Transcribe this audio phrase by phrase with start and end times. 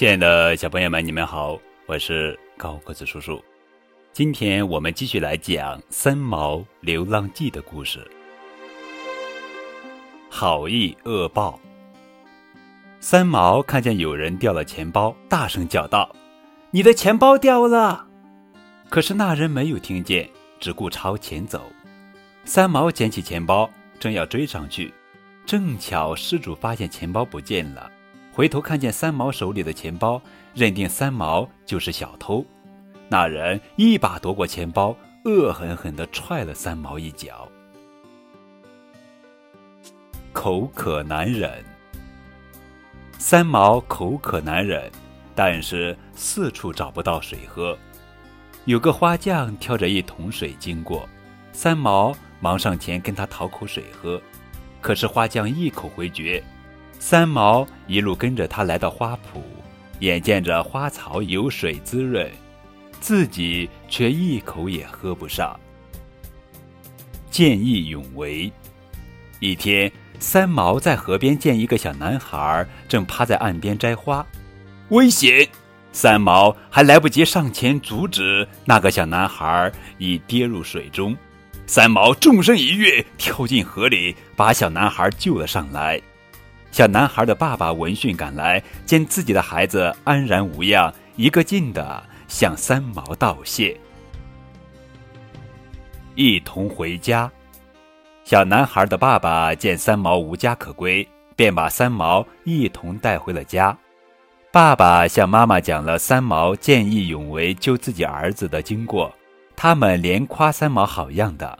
[0.00, 3.38] 亲爱的小朋友们，你们好，我是高个子叔叔。
[4.14, 8.00] 今天我们继续来讲《三毛流浪记》的故事。
[10.30, 11.60] 好意恶报。
[12.98, 16.16] 三毛看见有人掉了钱包，大声叫道
[16.72, 18.06] ：“你的钱包掉了！”
[18.88, 20.26] 可是那人没有听见，
[20.58, 21.70] 只顾朝前走。
[22.46, 24.94] 三毛捡起钱包，正要追上去，
[25.44, 27.92] 正巧失主发现钱包不见了。
[28.32, 30.20] 回头看见三毛手里的钱包，
[30.54, 32.44] 认定三毛就是小偷。
[33.08, 34.94] 那人一把夺过钱包，
[35.24, 37.48] 恶狠狠地踹了三毛一脚。
[40.32, 41.64] 口渴难忍，
[43.18, 44.90] 三毛口渴难忍，
[45.34, 47.76] 但是四处找不到水喝。
[48.64, 51.08] 有个花匠挑着一桶水经过，
[51.52, 54.22] 三毛忙上前跟他讨口水喝，
[54.80, 56.42] 可是花匠一口回绝。
[57.00, 59.40] 三毛一路跟着他来到花圃，
[60.00, 62.30] 眼见着花草有水滋润，
[63.00, 65.58] 自己却一口也喝不上。
[67.30, 68.52] 见义勇为。
[69.40, 74.24] 一天，三毛在河边见一个小男孩正趴在岸边摘花，
[74.90, 75.48] 危险！
[75.92, 81.16] 三毛还来不及上前阻止，那个小男孩已跌入水中。
[81.66, 85.98] 三毛纵身一跃，跳进河里，把小男孩救了上来。
[86.70, 93.78] 小男孩的爸爸闻讯赶来，见自己的孩子安然无恙，一个劲的向三毛道谢。
[96.14, 97.30] 一同回家，
[98.24, 103.76] 小男孩的爸爸见三毛无家可归，便把三毛一同带回了家。
[104.52, 109.12] 爸爸向妈妈讲了三毛见义勇为救自己儿子的经过，
[109.56, 111.58] 他们连夸三毛好样的。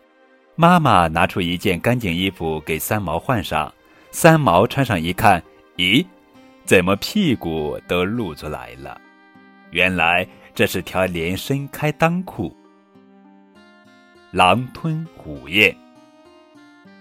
[0.55, 3.72] 妈妈拿出一件干净衣服给三毛换上。
[4.12, 5.42] 三毛穿上一看，
[5.77, 6.05] 咦，
[6.64, 9.00] 怎么屁股都露出来了？
[9.70, 12.55] 原来这是条连身开裆裤。
[14.33, 15.74] 狼吞虎咽。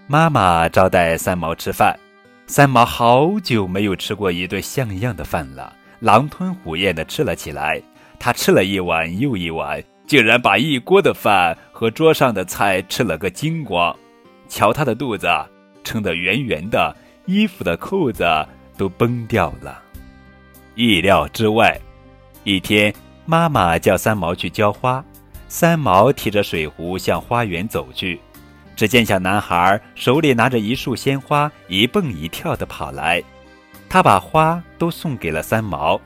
[0.06, 1.98] 妈妈招待三毛吃饭，
[2.46, 7.82] 三毛好久没有吃过一顿像样的饭了，狼吞虎咽的吃了起来。
[8.18, 13.96] 他吃了一碗又一碗，竟然把一锅的饭和桌上的菜吃了个精光。
[14.48, 15.26] 瞧他的肚子。
[15.84, 16.94] 撑得圆圆的，
[17.26, 18.24] 衣服的扣子
[18.76, 19.82] 都崩掉了。
[20.74, 21.78] 意料之外，
[22.44, 22.92] 一天，
[23.26, 25.04] 妈妈叫三毛去浇花，
[25.48, 28.20] 三毛提着水壶向花园走去。
[28.76, 33.22] 只见小男孩手里拿着一束鲜花，一蹦一跳地跑来。
[33.88, 36.00] 他把花都送给了三毛。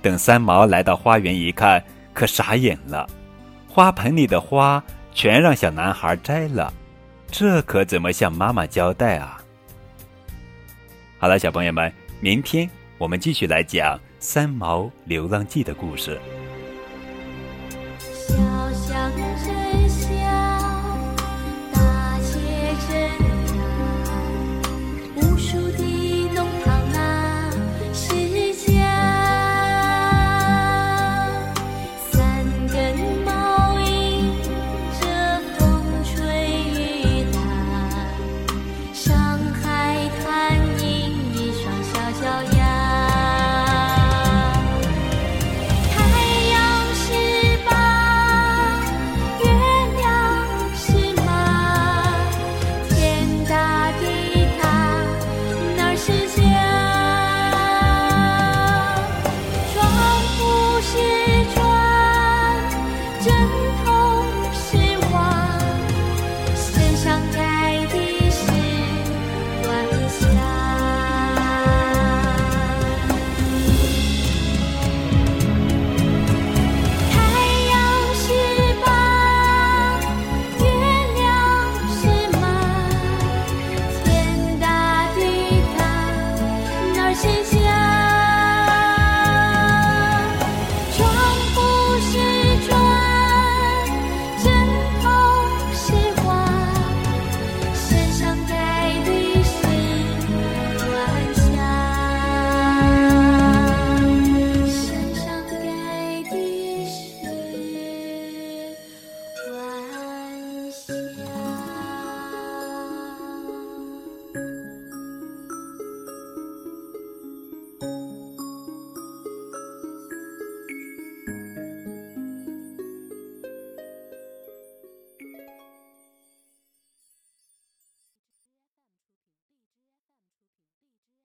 [0.00, 1.82] 等三毛来到花园一看，
[2.12, 3.08] 可傻眼了，
[3.66, 4.80] 花盆里的花
[5.12, 6.72] 全让小男孩摘了。
[7.36, 9.42] 这可怎么向妈妈交代啊？
[11.18, 16.16] 好了，小朋友们，明天我们继续来讲《三毛流浪记》的故事。